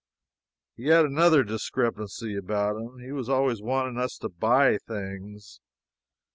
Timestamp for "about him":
2.35-2.97